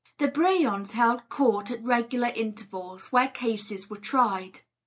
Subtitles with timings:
[0.17, 4.61] The brehons held courts at regular intervals, where cases were tried.